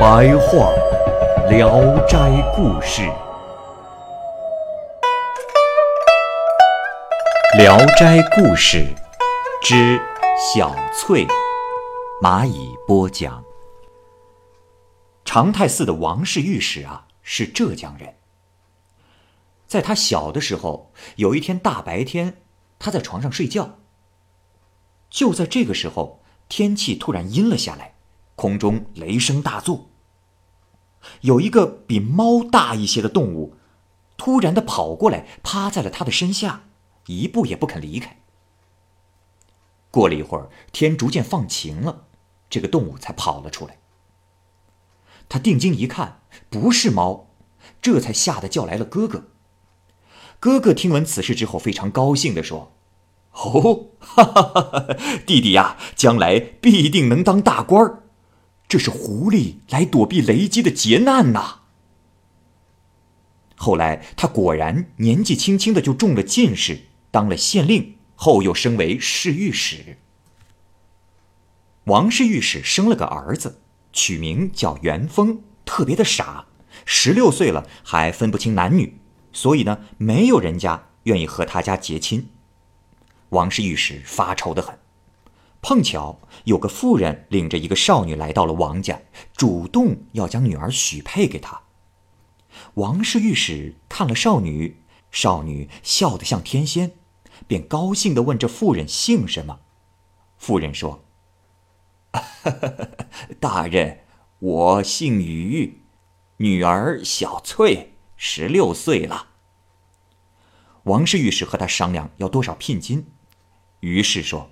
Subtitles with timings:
[0.00, 0.72] 白话
[1.50, 1.68] 《聊
[2.06, 2.16] 斋
[2.56, 3.02] 故事》，
[7.58, 8.78] 《聊斋故事》
[9.62, 10.00] 之
[10.38, 11.26] 小翠，
[12.22, 13.44] 蚂蚁播讲。
[15.22, 18.14] 长泰寺的王氏御史啊，是浙江人。
[19.66, 22.40] 在他小的时候，有一天大白天，
[22.78, 23.80] 他在床上睡觉。
[25.10, 27.96] 就在这个时候，天气突然阴了下来，
[28.34, 29.88] 空中雷声大作。
[31.22, 33.56] 有一个比猫大一些的动物，
[34.16, 36.64] 突然的跑过来，趴在了他的身下，
[37.06, 38.18] 一步也不肯离开。
[39.90, 42.04] 过了一会儿，天逐渐放晴了，
[42.48, 43.78] 这个动物才跑了出来。
[45.28, 47.28] 他定睛一看，不是猫，
[47.80, 49.24] 这才吓得叫来了哥哥。
[50.38, 52.72] 哥哥听闻此事之后，非常高兴地说。
[53.32, 58.02] 哦，哈哈哈弟弟呀，将来必定能当大官儿。
[58.70, 61.62] 这是狐狸来躲避雷击的劫难呐。
[63.56, 69.98] 后来他果然年纪轻轻的就中了进士，当了县令，后又升为侍御史。
[71.84, 73.60] 王氏御史生了个儿子，
[73.92, 76.46] 取名叫元丰，特别的傻，
[76.86, 79.00] 十六岁了还分不清男女，
[79.32, 82.28] 所以呢，没有人家愿意和他家结亲。
[83.30, 84.78] 王氏御史发愁的很，
[85.62, 89.02] 碰巧有个妇人领着一个少女来到了王家，
[89.36, 91.62] 主动要将女儿许配给他。
[92.74, 96.92] 王氏御史看了少女，少女笑得像天仙，
[97.46, 99.60] 便高兴地问这妇人姓什么。
[100.38, 101.04] 妇人说
[103.38, 104.00] ：“大人，
[104.38, 105.82] 我姓于，
[106.38, 109.28] 女儿小翠，十六岁了。”
[110.84, 113.12] 王氏御史和他商量要多少聘金。
[113.80, 114.50] 于是说：“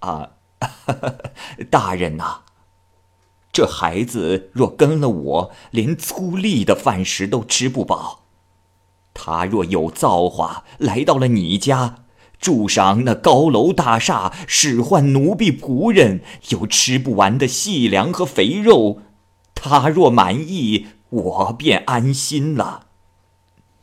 [0.00, 0.30] 啊，
[1.70, 2.40] 大人呐，
[3.52, 8.20] 这孩子若跟了我，连粗粝的饭食都吃不饱；
[9.12, 12.04] 他若有造化，来到了你家，
[12.38, 16.20] 住上那高楼大厦，使唤奴婢仆人，
[16.50, 19.00] 有吃不完的细粮和肥肉，
[19.54, 22.86] 他若满意，我便安心了。”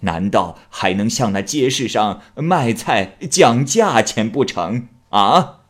[0.02, 5.65] 难道还能像那街市上卖菜讲价钱不成啊？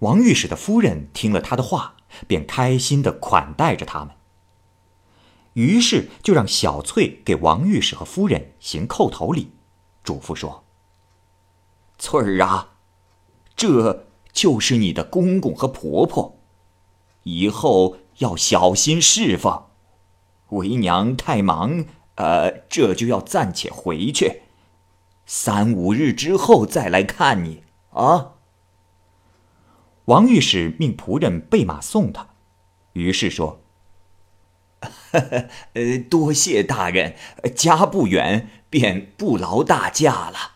[0.00, 1.96] 王御史的夫人听了他的话，
[2.26, 4.14] 便开心的款待着他们。
[5.54, 9.52] 于是就让小翠给王御史和夫人行叩头礼，
[10.04, 10.64] 嘱咐说
[11.98, 12.74] ：“翠儿啊，
[13.56, 16.38] 这就是你的公公和婆婆，
[17.22, 19.64] 以后要小心侍奉。
[20.50, 21.84] 为娘太忙。”
[22.16, 24.40] 呃，这就要暂且回去，
[25.26, 28.35] 三五日之后再来看你啊。
[30.06, 32.28] 王御史命仆人备马送他，
[32.92, 33.60] 于是说
[35.10, 37.16] ：“呃，多谢大人，
[37.56, 40.52] 家不远，便不劳大驾了。”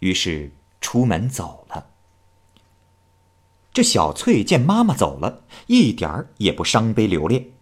[0.00, 1.90] 于是出门走了。
[3.72, 7.52] 这小翠见妈妈走了，一点儿也不伤悲留恋。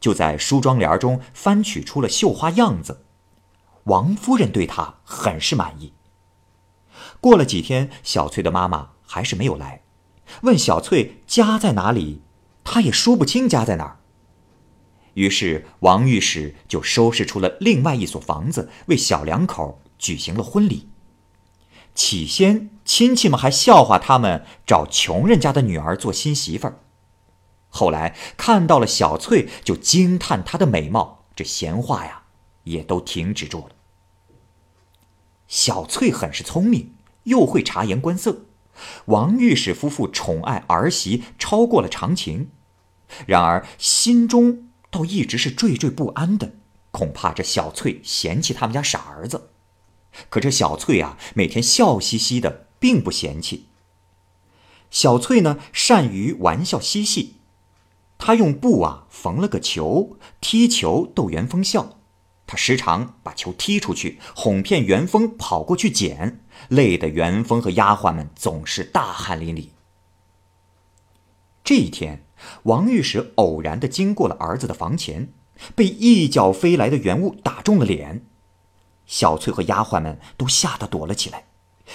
[0.00, 3.06] 就在梳妆帘中翻取出了绣花样子，
[3.84, 5.94] 王夫人对她很是满意。
[7.20, 9.83] 过了几天，小翠的妈妈还是没有来，
[10.42, 12.22] 问小翠家在哪里，
[12.62, 14.00] 她也说不清家在哪儿。
[15.14, 20.88] 于是王御史就收拾出了另外一所房子，为小两口举行了婚礼。
[21.94, 26.80] 起先亲戚们还笑话他们找穷人家的女儿做新媳妇儿。
[27.68, 32.24] 后来看到了小翠，就惊叹她的美貌，这闲话呀，
[32.64, 33.74] 也都停止住了。
[35.46, 36.94] 小翠很是聪明，
[37.24, 38.46] 又会察言观色，
[39.06, 42.50] 王御史夫妇宠爱儿媳超过了常情，
[43.26, 46.54] 然而心中倒一直是惴惴不安的，
[46.90, 49.50] 恐怕这小翠嫌弃他们家傻儿子。
[50.28, 53.66] 可这小翠啊，每天笑嘻嘻的，并不嫌弃。
[54.90, 57.36] 小翠呢，善于玩笑嬉戏。
[58.16, 61.98] 她用布啊缝了个球，踢球逗元丰笑。
[62.46, 69.68] 她时常把球踢出去，哄骗元丰跑过去捡，累得元丰和丫鬟们总是大汗淋漓。
[71.62, 72.26] 这一天，
[72.64, 75.32] 王御史偶然的经过了儿子的房前，
[75.74, 78.26] 被一脚飞来的圆物打中了脸，
[79.06, 81.46] 小翠和丫鬟们都吓得躲了起来，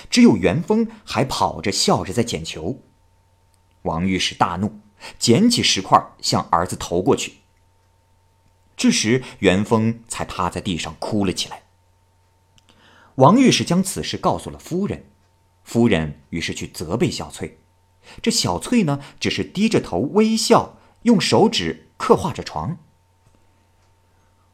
[0.09, 2.79] 只有元丰还跑着笑着在捡球。
[3.83, 4.79] 王御史大怒，
[5.17, 7.35] 捡起石块向儿子投过去。
[8.75, 11.63] 这时，元丰才趴在地上哭了起来。
[13.19, 15.04] 王御史将此事告诉了夫人，
[15.63, 17.60] 夫人于是去责备小翠。
[18.21, 22.77] 这小翠呢，只是低着头微笑，用手指刻画着床。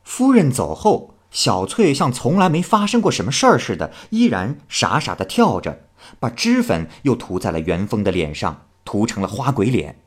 [0.03, 5.87] 夫人走后，小翠像从来没发生过什么事儿似的，依然傻傻的跳着，
[6.19, 10.01] 把脂粉又涂在了元丰的脸上，涂成了花鬼脸。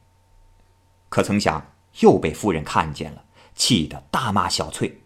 [1.09, 3.25] 可曾想，又被夫人看见了，
[3.55, 5.03] 气得大骂小翠。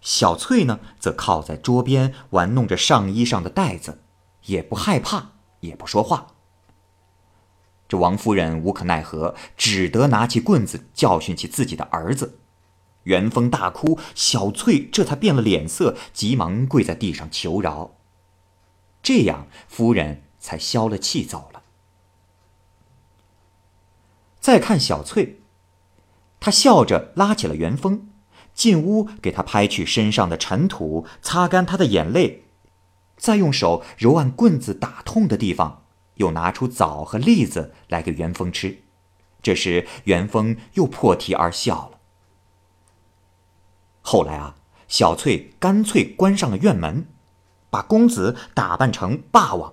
[0.00, 4.02] 小翠呢，则靠在桌边玩弄着上衣上的带子，
[4.46, 6.28] 也不害怕，也不说话。
[7.88, 12.38] 这王夫人无可奈何，只得拿起棍子教训起自己的儿子。
[13.04, 17.96] 元丰大哭，小翠这才变了脸色，急忙跪在地上求饶。
[19.02, 21.62] 这样，夫人才消了气走了。
[24.38, 25.42] 再看小翠，
[26.38, 28.08] 她笑着拉起了元丰，
[28.54, 32.44] 进屋给他拍去身上的尘土，擦干他的眼泪，
[33.16, 35.80] 再用手揉按棍子打痛的地方。
[36.16, 38.82] 又拿出枣和栗子来给元丰吃，
[39.42, 41.98] 这时元丰又破涕而笑了。
[44.02, 44.56] 后来啊，
[44.86, 47.06] 小翠干脆关上了院门，
[47.70, 49.72] 把公子打扮成霸王，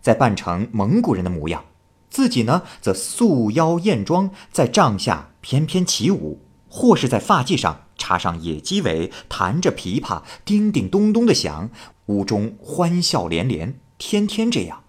[0.00, 1.64] 再扮成蒙古人的模样，
[2.08, 6.40] 自己呢则束腰燕装，在帐下翩翩起舞，
[6.74, 11.68] 或是在发髻上插上野鸡尾，弹着琵琶，叮叮咚咚的响，
[12.06, 14.82] 屋中欢笑连连，天天这样。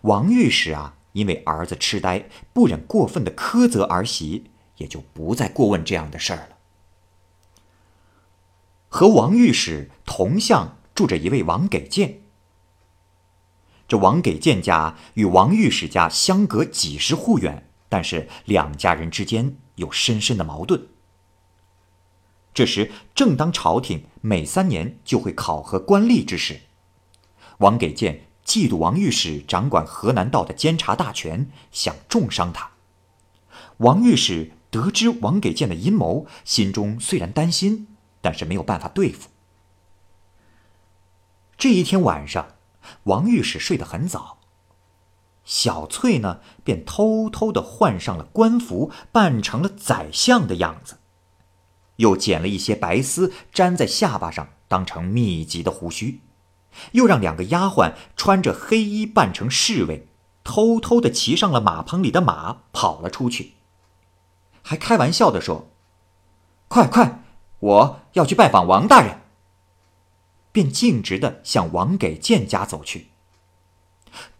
[0.00, 4.46] 王御史啊，因为儿子痴呆，不忍过分的苛责儿媳，
[4.78, 6.56] 也就不再过问这样的事儿了。
[8.88, 12.22] 和王御史同巷住着一位王给谏。
[13.86, 20.88] 这王给谏家与王御史家相隔几十户远，但是两家人之间有深深的矛盾。
[22.52, 26.60] 这时正当朝廷每三年就会考核官吏之时，
[27.58, 28.24] 王给谏。
[28.46, 32.70] 嫉妒王御史掌管河南道的监察大权，想重伤他。
[33.78, 37.88] 王御史得知王给谏的阴谋，心中虽然担心，
[38.20, 39.30] 但是没有办法对付。
[41.58, 42.54] 这一天晚上，
[43.02, 44.35] 王御史睡得很早，
[45.46, 50.98] 小翠呢便偷偷的换上了官服，扮成了宰相的样子，
[51.96, 56.20] 又剪了一些白丝粘在下巴上，当成密集的胡须。
[56.92, 60.08] 又让两个丫鬟穿着黑衣扮成侍卫，
[60.44, 63.54] 偷偷的骑上了马棚里的马，跑了出去。
[64.60, 65.70] 还开玩笑的说
[66.68, 67.22] ：“快快，
[67.60, 69.20] 我要去拜访王大人。”
[70.52, 73.08] 便径直的向王给谏家走去。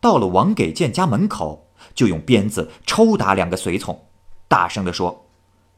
[0.00, 4.06] 到了王给谏家门口，就用鞭子抽打两个随从，
[4.48, 5.26] 大声的说：“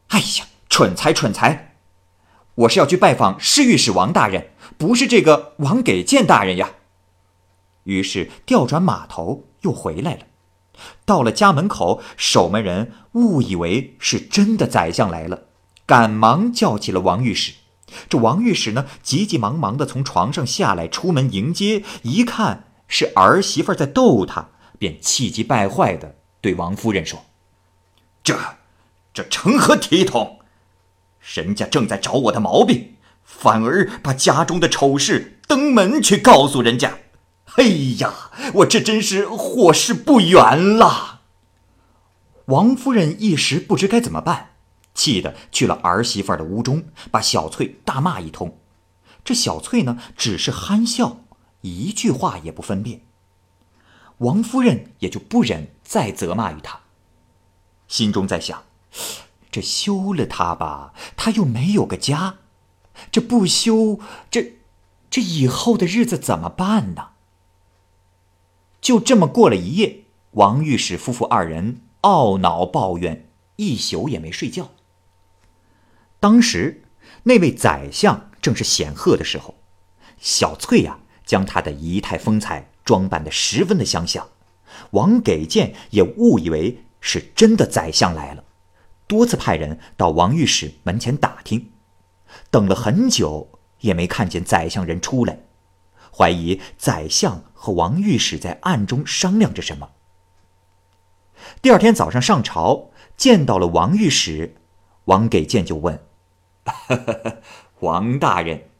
[0.08, 1.76] 哎呀，蠢材，蠢材！”
[2.56, 6.72] 我是要去拜访侍御史王大人，不是这个王给谏大人呀。
[7.84, 10.20] 于是调转马头又回来了。
[11.04, 15.44] 到了家门口，守门人误以为是真的宰相来了，
[15.86, 17.54] 赶忙叫起了王御史。
[18.08, 27.26] 这王御史呢，急急忙忙的从床上下来，出门迎接，一看是儿媳妇在逗他，便气急败坏的对王夫人说
[28.24, 28.36] ：“这，
[29.14, 30.40] 这成何体统？”
[31.34, 36.98] 人家正在找我的毛病，反而把家中的丑事登门去告诉人家。
[37.56, 37.64] 哎
[37.98, 41.22] 呀，我这真是祸事不远了。
[42.46, 44.52] 王夫人一时不知该怎么办，
[44.94, 48.58] 气得去了儿媳妇的屋中，把小翠大骂一通。
[49.22, 51.24] 这小翠呢，只是憨笑，
[51.62, 53.02] 一句话也不分辨。
[54.18, 56.80] 王夫人也就不忍再责骂于他，
[57.86, 58.64] 心中在想。
[59.50, 62.38] 这休了他吧，他又没有个家；
[63.10, 63.98] 这不休，
[64.30, 64.58] 这
[65.08, 67.10] 这以后的日子怎么办呢？
[68.80, 74.70] 就这么过了一夜，王御史夫妇二人懊恼抱怨，一宿也没睡觉。
[76.20, 76.84] 当时
[77.22, 79.54] 那位宰相正是显赫的时候，
[80.18, 80.98] 小翠呀，
[81.28, 84.26] 将他的仪态风采装扮的十分的相像，
[84.92, 88.42] 王给谏也误以为是真的宰相来了。
[89.06, 91.70] 多次派人到王御史门前打听，
[92.50, 95.38] 等了很久也没看见宰相人出来，
[96.10, 99.90] 怀疑宰相和王御史在暗中商量着什么。
[101.60, 104.56] 第二天早上上朝，见到了王御史，
[105.04, 106.00] 王给谏就问：
[107.80, 108.70] “王大人，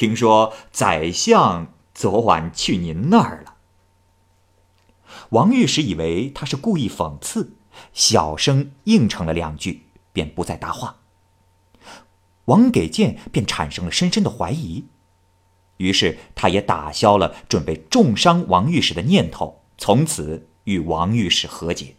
[0.00, 3.56] 听说宰相昨晚去您那儿了？”
[5.28, 7.52] 王御史以为他是故意讽刺，
[7.92, 10.96] 小声应承了两句，便不再答话。
[12.46, 14.86] 王给谏便产生了深深的怀疑，
[15.76, 21.96] 于是他也打消了准备重伤王御史的念头，从此与王御史和解。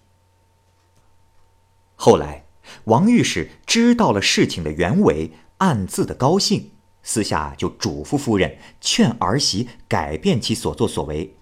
[1.95, 2.47] 后来，
[2.85, 6.71] 王御史知道了事情的原委，暗自的高兴，
[7.03, 11.35] 私下就嘱咐夫人劝儿媳改变其所作所为。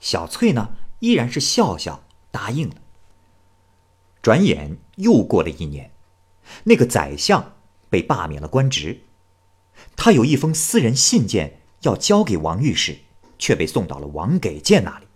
[0.00, 2.76] 小翠呢，依然是笑笑答应了。
[4.20, 5.92] 转眼又过了一年，
[6.64, 7.52] 那个宰相。
[7.88, 9.02] 被罢免了官职，
[9.94, 12.98] 他有一封私人信件要交给王御史，
[13.38, 15.06] 却被送到了王给谏那里。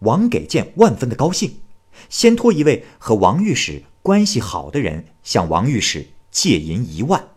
[0.00, 1.62] 王给谏万分的高兴，
[2.10, 7.30] 先托一位和王御史关系好的人向王御史借银一万，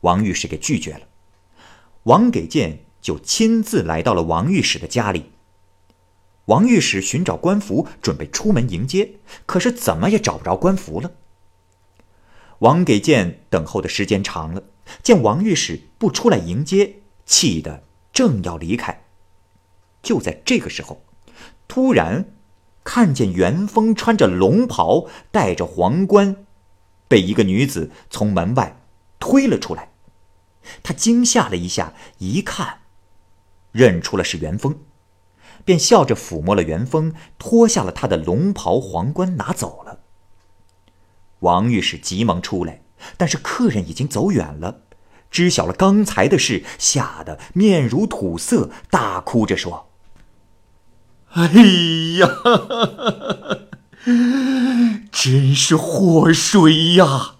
[0.00, 1.02] 王御史给拒绝了。
[2.04, 5.32] 王给谏就亲自来到了王御史的家里。
[6.46, 9.14] 王御史寻找官服，准备出门迎接，
[9.46, 11.12] 可是怎么也找不着官服了。
[12.60, 14.62] 王给谏等候的时间长了，
[15.02, 19.04] 见王御史不出来迎接，气得正要离开。
[20.02, 21.02] 就在这个时候，
[21.66, 22.32] 突然
[22.84, 26.46] 看见元丰穿着龙袍，戴着皇冠，
[27.08, 28.80] 被一个女子从门外
[29.18, 29.90] 推了出来。
[30.82, 32.80] 他惊吓了一下，一看，
[33.72, 34.80] 认出了是元丰，
[35.64, 40.00] 便笑着抚摸了元丰，脱下了他的龙袍皇冠，拿走了。
[41.40, 42.82] 王御史急忙出来，
[43.16, 44.80] 但是客人已经走远了。
[45.30, 49.90] 知晓了刚才的事，吓得面如土色，大哭着说
[51.30, 51.44] ：“哎
[52.18, 52.28] 呀，
[55.12, 57.35] 真是祸水呀！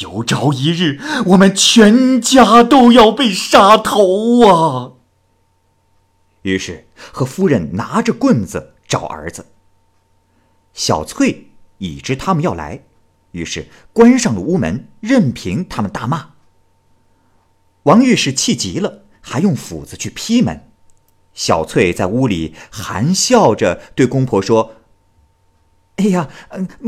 [0.00, 4.92] 有朝一日，我们全家都要被杀头啊！”
[6.42, 9.46] 于是和夫人拿着棍子找儿子。
[10.72, 12.82] 小翠已知他们要来。
[13.32, 16.30] 于是关上了屋门，任凭他们大骂。
[17.82, 20.70] 王御史气急了，还用斧子去劈门。
[21.32, 24.76] 小翠在屋里含笑着对公婆说
[25.96, 26.28] ：“哎呀，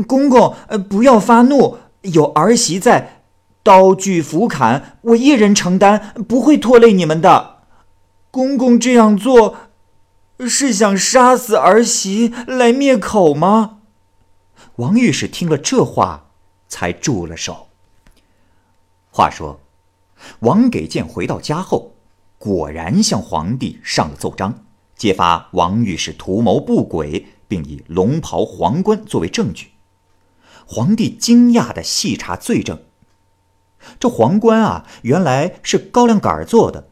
[0.07, 0.55] 公公，
[0.89, 1.77] 不要发怒，
[2.13, 3.23] 有儿媳在，
[3.63, 7.63] 刀锯斧砍我一人承担，不会拖累你们的。
[8.31, 9.55] 公公这样做，
[10.47, 13.79] 是想杀死儿媳来灭口吗？”
[14.77, 16.25] 王御史听了这话。
[16.69, 17.69] 才住了手。
[19.09, 19.61] 话说，
[20.39, 21.93] 王给谏回到家后，
[22.37, 24.65] 果然向皇帝上了奏章，
[24.97, 29.71] 揭发王御史图谋不轨，并以龙袍皇冠作为证据。
[30.67, 32.83] 皇帝惊讶的细查罪证，
[33.97, 36.89] 这皇冠啊，原来是高粱杆做的，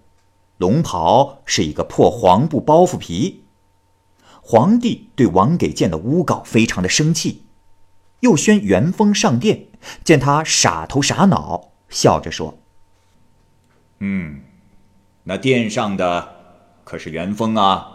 [0.57, 3.43] 龙袍是一个破黄布包袱皮。
[4.41, 7.43] 皇帝对王给谏的诬告非常的生气。
[8.21, 9.67] 又宣元丰上殿，
[10.05, 12.57] 见他傻头傻脑，笑着说
[13.99, 14.39] ：“嗯，
[15.23, 16.33] 那殿上的
[16.85, 17.87] 可是元丰啊？”“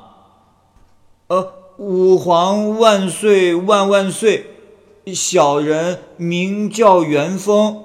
[1.28, 4.46] 呃，武皇万岁万万岁！
[5.14, 7.85] 小人名叫元丰。”“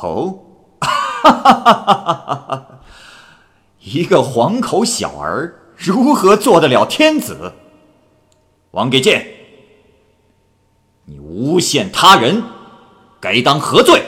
[0.00, 0.40] 哦，
[0.80, 2.80] 哈哈哈哈哈哈！
[3.80, 7.52] 一个黄口小儿如何做得了天子？”
[8.72, 9.26] 王给谏。
[11.06, 12.42] 你诬陷他人，
[13.20, 14.04] 该当何罪？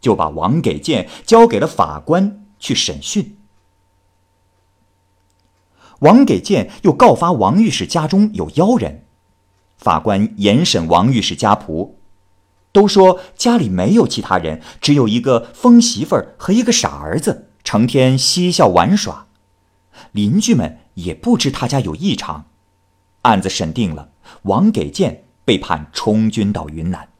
[0.00, 3.38] 就把王给谏交给了法官去审讯。
[6.00, 9.06] 王给谏又告发王御史家中有妖人，
[9.84, 11.90] 法官严审王御史家仆，
[12.72, 19.26] 都说家里没有其他人，只有一个疯媳妇儿和一个傻儿子，成天嬉笑玩耍，
[20.12, 22.46] 邻居们也不知他家有异常。
[23.22, 24.12] 案子审定了。
[24.44, 27.10] 王给谏被判充军到云南。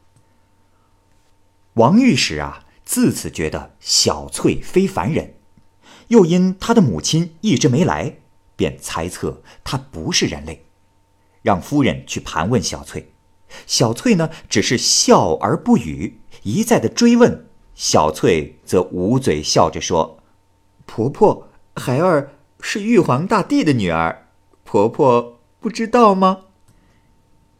[1.75, 5.35] 王御史啊，自此觉得小翠非凡人，
[6.07, 8.15] 又因他的母亲一直没来，
[8.55, 10.64] 便猜测他不是人类，
[11.45, 13.13] 让夫人去盘问小翠。
[13.67, 20.17] 小翠呢，只是笑而不语，一再的追问，小翠则捂嘴笑着说
[20.87, 24.27] ：“婆婆，孩儿是玉皇大帝的女儿，
[24.63, 26.45] 婆婆不知道吗？”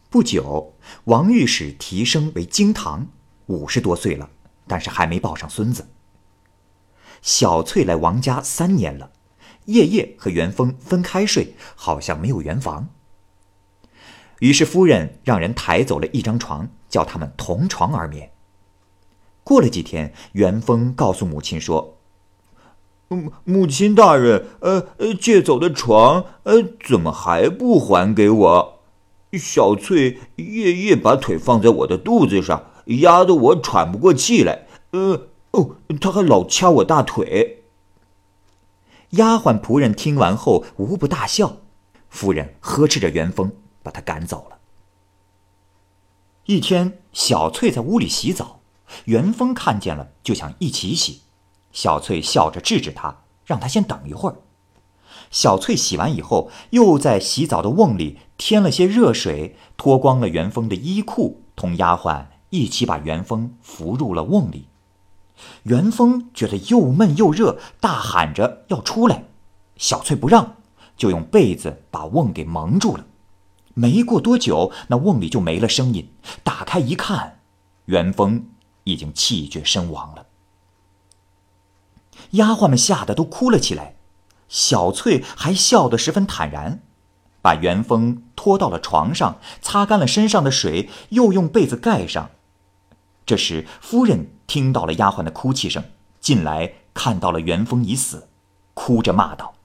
[0.10, 0.74] 不久，
[1.04, 3.10] 王御史提升为京堂，
[3.46, 4.32] 五十多岁了，
[4.66, 5.88] 但是还没抱上孙子。
[7.22, 9.12] 小翠来王家三年了，
[9.66, 12.90] 夜夜和元丰分开睡，好像没有圆房。
[14.46, 18.30] 于是夫人让人抬走了一张床，叫他们同床而眠。
[19.44, 21.98] 过了几天，元丰告诉母亲说
[23.10, 28.80] ：“母母亲大人，呃呃，借走的床，呃，怎么还不还给我？
[29.34, 32.66] 小翠夜夜把腿放在我的肚子上，
[33.02, 34.68] 压得我喘不过气来。
[34.92, 37.64] 呃。”哦，他还老掐我大腿。
[39.12, 41.58] 丫鬟仆人听完后无不大笑。
[42.10, 43.52] 夫人呵斥着元丰，
[43.86, 44.58] 把他赶走了。
[46.46, 48.60] 一天，小翠在屋里洗澡，
[49.06, 51.22] 元丰看见了，就想一起洗。
[51.72, 54.38] 小翠笑着制止他，让他先等一会儿。
[55.30, 64.68] 小翠洗完以后，又在洗澡的瓮里添了些热水，脱光了元丰的衣裤，同丫鬟一起把元丰扶入了瓮里。
[65.64, 69.26] 元丰觉得又闷又热，大喊着要出来，
[69.78, 70.58] 小翠不让，
[70.96, 73.06] 就用被子把瓮给蒙住了。
[73.76, 76.12] 没过多久，那瓮里就没了声音。
[76.44, 77.40] 打开一看，
[77.86, 78.48] 元丰
[78.86, 80.26] 已经气绝身亡了。
[82.32, 83.96] 丫鬟们吓得都哭了起来，
[84.48, 86.82] 小翠还笑得十分坦然，
[87.42, 92.32] 把元丰拖到了床上，擦干了身上的水，又用被子盖上。
[93.26, 95.84] 这时，夫人听到了丫鬟的哭泣声，
[96.20, 98.30] 进来看到了元丰已死，
[98.74, 99.56] 哭着骂道：“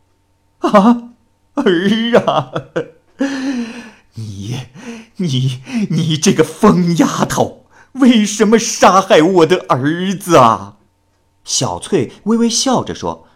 [0.60, 1.12] 啊，
[1.54, 2.52] 儿啊，
[4.20, 4.66] 你、
[5.16, 10.76] 你、你这个疯丫头，为什么杀害我的儿子啊？”
[11.44, 13.26] 小翠微微笑着说：“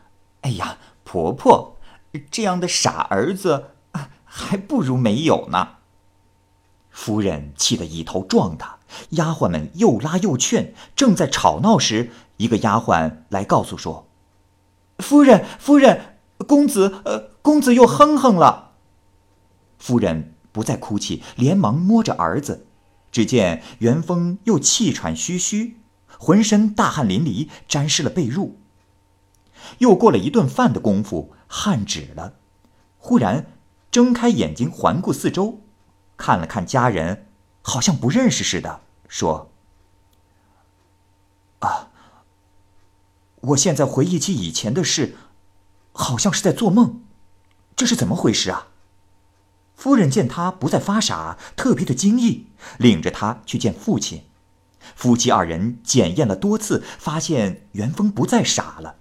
[0.43, 1.79] 哎呀，婆婆，
[2.31, 3.71] 这样的傻儿子，
[4.25, 5.69] 还不如没有呢。”
[6.91, 8.79] 夫人气得一头撞他，
[9.11, 14.07] 丫鬟们又拉又劝，正在吵闹时，一个丫鬟来告诉说
[14.99, 18.73] ：“夫人，夫人，公子，呃，公子又哼哼了。”
[19.77, 22.69] 夫人不再哭泣，连忙摸着儿子，
[23.11, 25.79] 只见元丰又气喘吁吁，
[26.17, 28.53] 浑身大汗淋漓，沾湿了被褥。
[29.79, 32.35] 又过了一顿饭的功夫，汗止了，
[32.99, 33.47] 忽然
[33.91, 35.61] 睁开眼睛，环顾四周。
[36.17, 37.27] 看了看家人，
[37.61, 39.51] 好像不认识似的，说
[41.59, 41.91] ：“啊，
[43.41, 45.17] 我现在回忆起以前的事，
[45.91, 47.03] 好像是在做梦，
[47.75, 48.69] 这是怎么回事啊？”
[49.75, 52.47] 夫人见他不再发傻，特别的惊异，
[52.79, 54.23] 领着他去见父亲。
[54.95, 58.97] 夫妻二人检验了多次，发现元丰不再傻了，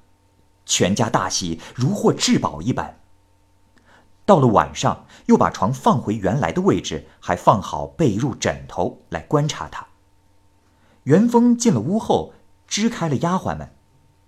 [0.66, 3.00] 全家大喜，如获至宝一般。
[4.26, 9.88] 到了晚上，又把床放回原来的位置，还放好被褥、枕头来观察他。
[11.04, 12.34] 元丰进了屋后，
[12.66, 13.76] 支开了丫鬟们。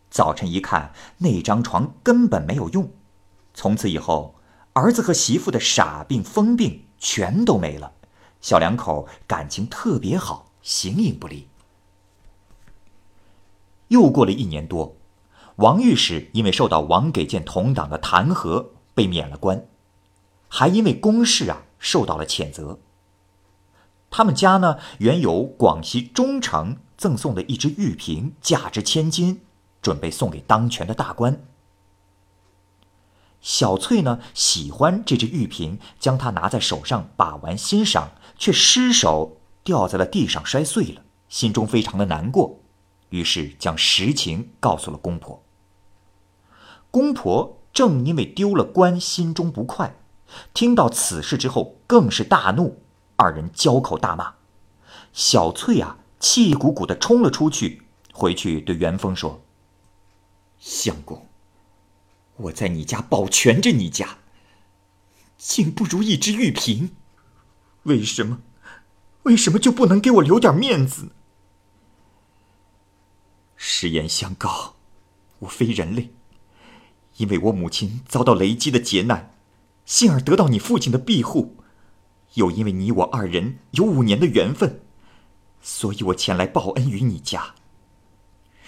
[0.10, 2.92] 早晨一看，那张床根本没有用。
[3.54, 4.35] 从此以后，
[4.76, 7.94] 儿子和媳妇的傻病、疯病全都没了。
[8.42, 11.48] 小两口感情特别好，形影不离。
[13.88, 14.98] 又过了一年多，
[15.56, 19.66] 王御史因为受到王给谏同党的弹劾，被免了官。
[20.50, 22.80] 还因为公事啊受到了谴责。
[24.10, 29.40] 他们家呢原有广西中城赠送的一只玉瓶，价值千金，
[29.82, 31.42] 准备送给当权的大官。
[33.46, 42.58] 小翠呢喜欢这只玉瓶，将它拿在手上把玩欣赏，却失手掉在了地上摔碎了，心中非常的难过，
[43.10, 45.44] 于是将实情告诉了公婆。
[46.90, 49.96] 公婆正因为丢了官，心中不快。
[50.56, 52.82] 听到此事之后，更是大怒，
[53.16, 54.34] 二人交口大骂。
[55.14, 59.40] 小翠啊，气鼓鼓的冲了出去，回去对元丰说
[60.58, 61.28] ：“相公，
[62.38, 64.18] 我在你家保全着你家，
[65.38, 66.92] 竟不如一只玉瓶，
[67.84, 68.42] 为什么？
[69.24, 71.10] 为什么就不能给我留点面子？
[73.56, 74.76] 实言相告，
[75.40, 76.14] 我非人类，
[77.18, 79.32] 因为我母亲遭到雷击的劫难。”
[79.86, 81.58] 幸而得到你父亲的庇护，
[82.34, 84.82] 又因为你我二人有五年的缘分，
[85.62, 87.54] 所以我前来报恩于你家。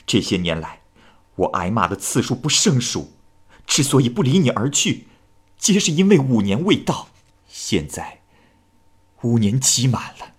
[0.05, 0.83] 这些年来，
[1.33, 3.16] 我挨骂的次数不胜数，
[3.67, 5.05] 之所以不离你而去，
[5.59, 7.09] 皆是因为五年未到。
[7.47, 8.21] 现在，
[9.21, 10.33] 五年期满了，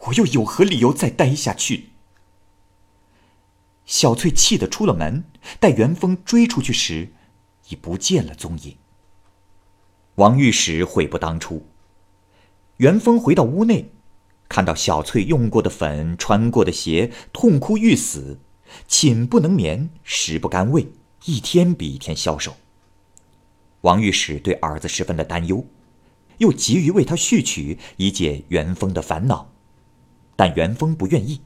[0.00, 1.90] 我又有何理由再待下去？
[3.86, 5.24] 小翠气得出了门，
[5.58, 7.12] 待元丰追出去时，
[7.68, 8.76] 已不见了踪影。
[10.16, 11.66] 王御史悔不当初。
[12.78, 13.92] 元丰回到屋内，
[14.48, 18.40] 看到小翠用过的粉、穿过的鞋，痛哭欲死，
[18.86, 20.88] 寝不能眠，食不甘味，
[21.24, 22.56] 一天比一天消瘦。
[23.82, 25.66] 王御史对儿子十分的担忧，
[26.38, 29.52] 又急于为他续曲以解元丰的烦恼，
[30.36, 31.42] 但元丰不愿意，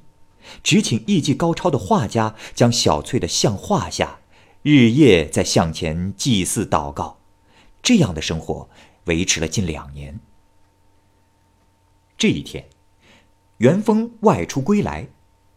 [0.63, 4.21] 只请艺技高超的画家将小翠的像画下，
[4.63, 7.19] 日夜在像前祭祀祷告。
[7.83, 8.71] 这样的生活
[9.05, 10.21] 维持了近两年。
[12.17, 12.69] 这一天，
[13.59, 15.09] 元丰外出归来，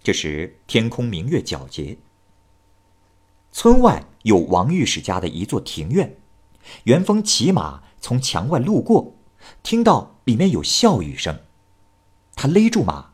[0.01, 1.97] 这时天空明月皎洁。
[3.55, 6.17] 村外有王御史家的一座庭院。
[6.83, 9.15] 元丰骑马从墙外路过，
[9.63, 11.39] 听到里面有笑语声，
[12.35, 13.11] 他勒住马，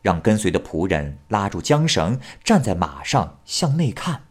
[0.00, 4.22] 让跟随的仆人拉住缰绳，站在马上向内看。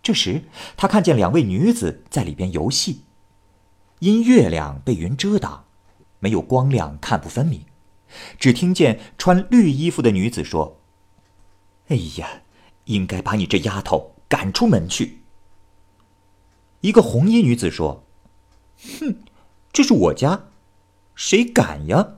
[0.00, 0.44] 这时，
[0.76, 3.02] 他看见两位女子在里边游戏，
[3.98, 5.64] 因月亮被云遮挡，
[6.20, 7.64] 没有光亮，看不分明。
[8.38, 10.80] 只听见穿绿衣服的女子说
[11.90, 12.42] ：“哎呀，
[12.84, 15.20] 应该把你这丫头赶出门去。”
[16.82, 18.04] 一个红衣女子说
[18.98, 19.18] ：“哼，
[19.72, 20.46] 这是我家，
[21.14, 22.16] 谁敢呀？”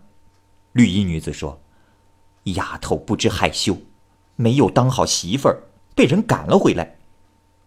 [0.73, 1.61] 绿衣女子说
[2.57, 3.77] ：“丫头不知害羞，
[4.37, 6.97] 没有当好媳妇儿，被人赶了回来，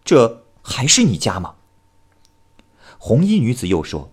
[0.04, 1.54] 这还是你家吗？”
[2.98, 4.10] 红衣女子又说：“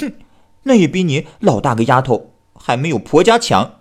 [0.00, 0.14] 哼，
[0.62, 3.80] 那也比你老大个丫头还没有婆家强。”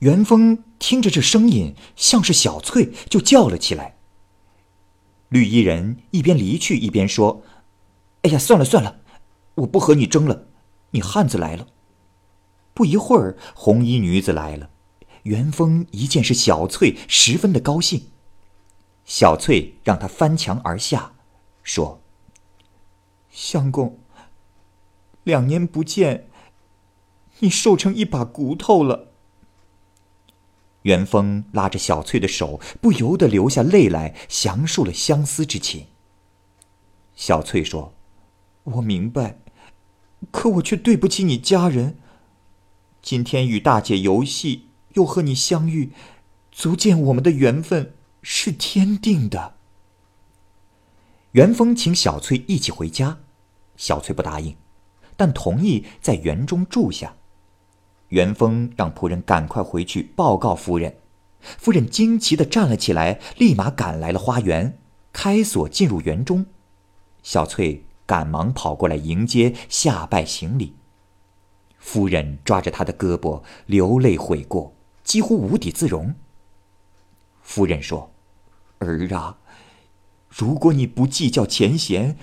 [0.00, 3.95] 元丰听着这声音像是小翠，就叫了起来。
[5.28, 7.42] 绿衣人一边离去一边说
[8.22, 9.00] ：“哎呀，算了算了，
[9.56, 10.46] 我不和你争了。
[10.90, 11.66] 你汉子来了。”
[12.72, 14.70] 不一会儿，红衣女子来了。
[15.24, 18.10] 元丰一见是小翠，十分的高兴。
[19.04, 21.14] 小翠让他翻墙而下，
[21.62, 22.00] 说
[23.30, 23.98] ：“相公，
[25.24, 26.28] 两年不见，
[27.40, 29.14] 你瘦成一把骨头了。”
[30.86, 35.86] 元丰拉着小翠的手，不由得流下泪来，详述了相思之情。
[37.16, 37.92] 小翠说
[38.62, 39.40] ：“我明白，
[40.30, 41.98] 可我却对不起你家人。
[43.02, 45.90] 今天与大姐游戏，又和你相遇，
[46.52, 49.56] 足见我们的缘分是天定的。”
[51.32, 53.18] 元丰请小翠一起回家，
[53.76, 54.54] 小翠不答应，
[55.16, 57.16] 但同意在园中住下。
[58.16, 60.96] 元丰让仆人赶快回去报告夫人，
[61.40, 64.78] 夫人惊奇的站了起来，立马赶来了花园，
[65.12, 66.46] 开锁进入园中。
[67.22, 70.76] 小翠赶忙跑过来迎接，下拜行礼。
[71.78, 74.72] 夫人抓着他的胳膊，流泪悔过，
[75.04, 76.14] 几乎无地自容。
[77.42, 78.10] 夫人说
[78.80, 79.36] ：“儿啊，
[80.30, 82.16] 如果你不计较前嫌，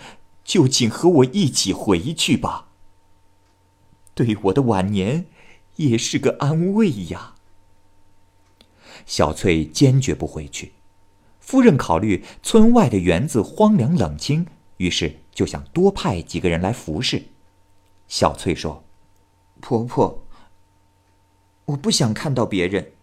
[0.43, 2.69] 就请和我一起回去吧。
[4.15, 5.27] 对我的晚年。”
[5.75, 7.36] 也是个安慰呀。
[9.05, 10.73] 小翠坚决不回去。
[11.39, 17.25] 夫人考虑村外的园子荒凉冷清，于是就想多派几个人来服侍。
[18.07, 18.86] 小翠说
[19.59, 20.23] ：“婆婆，
[21.65, 22.93] 我不想看到别人，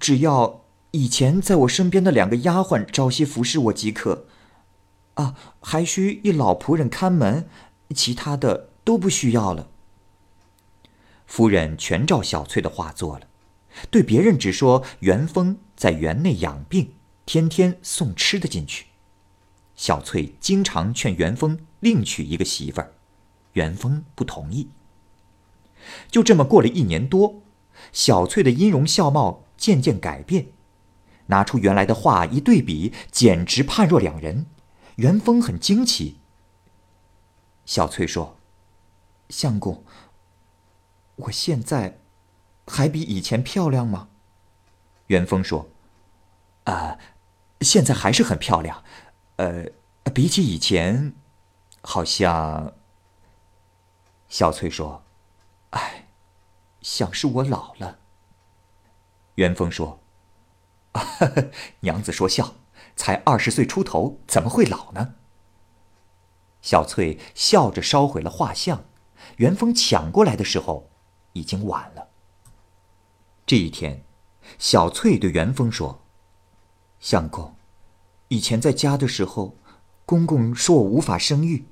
[0.00, 4.26] 只要以前在我身边的两个丫鬟朝夕服侍我即可。
[5.14, 7.48] 啊，还需一老仆人看门，
[7.94, 9.68] 其他的都不需要了。”
[11.26, 13.26] 夫人全照小翠的话做了，
[13.90, 18.86] 对别人只说元丰在园内养病，天天送吃的进去。
[19.74, 22.92] 小翠经常劝元丰另娶一个媳妇儿，
[23.52, 24.70] 元丰不同意。
[26.10, 27.42] 就这么过了一年多，
[27.92, 30.46] 小翠的音容笑貌渐渐改变，
[31.26, 34.46] 拿出原来的画一对比，简直判若两人。
[34.96, 36.16] 元丰很惊奇。
[37.66, 38.38] 小翠说
[39.28, 39.84] ：“相公。”
[41.16, 42.00] 我现在
[42.66, 44.08] 还比以前漂亮吗？
[45.06, 45.68] 元丰说
[46.64, 46.98] ：“啊，
[47.60, 48.84] 现在还是很漂亮。
[49.36, 49.66] 呃，
[50.12, 51.14] 比起以前，
[51.80, 52.74] 好像……”
[54.28, 55.04] 小翠说
[55.70, 56.08] ：“哎，
[56.82, 58.00] 像是我老了。”
[59.36, 60.00] 元丰说
[61.80, 62.56] ：“娘子说笑，
[62.96, 65.14] 才二十岁出头，怎么会老呢？”
[66.60, 68.84] 小翠笑着烧毁了画像。
[69.36, 70.90] 元丰抢过来的时候。
[71.36, 72.08] 已经晚了。
[73.44, 74.02] 这一天，
[74.58, 76.02] 小翠对元丰说
[76.98, 77.54] ：“相公，
[78.28, 79.56] 以前在家的时候，
[80.06, 81.66] 公公说我无法生育。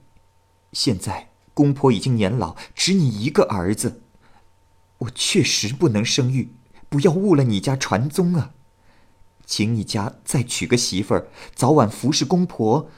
[0.72, 4.02] 现在公婆已经年老，只你一个儿子，
[4.98, 6.54] 我确实不能生育。
[6.90, 8.52] 不要误了你家传宗啊！
[9.44, 12.88] 请你家再娶个媳妇儿，早晚服侍公婆。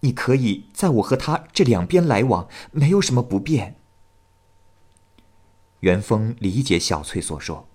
[0.00, 3.76] 你可以在我和他这两边来往，没有什么不便。”
[5.82, 7.68] 元丰理解小翠所说，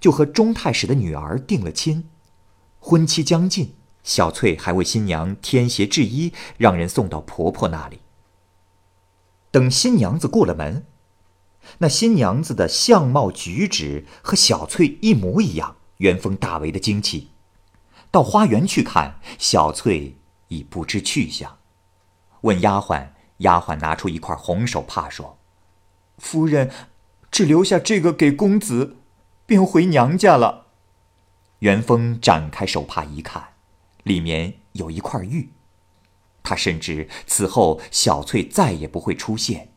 [0.00, 2.08] 就和钟太史的女儿定了亲。
[2.78, 8.00] 婚期将近，小翠还为新娘添鞋制衣，让人送到婆婆那里。
[9.50, 10.84] 等新娘子过了门，
[11.78, 17.30] 那新娘子的相貌举止和小翠一模一样，元丰大为的惊奇。
[18.10, 21.58] 到花园去看，小翠已不知去向。
[22.40, 25.38] 问丫鬟，丫鬟拿出一块红手帕，说
[26.18, 26.70] ：“夫人，
[27.34, 28.98] 只留下这个给公子，
[29.44, 30.66] 便回娘家了。”
[31.58, 33.54] 元丰展开手帕一看，
[34.04, 35.50] 里面有一块玉。
[36.44, 39.72] 他深知此后小翠再也不会出现，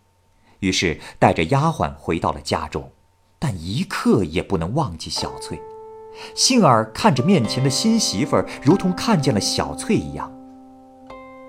[0.59, 2.91] 于是带着丫鬟回到了家中，
[3.39, 5.59] 但一刻也不能忘记小翠。
[6.35, 10.31] 杏儿看着面前的新媳妇儿，如同看见了小翠一样。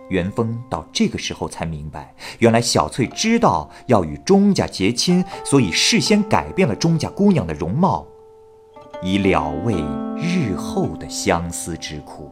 [0.09, 8.07] 元丰到这个时候才明白，原来小翠知道要与钟家结亲，所以事先改变了钟家姑娘的容貌，
[9.03, 9.75] 以了慰
[10.17, 12.31] 日后的相思之苦。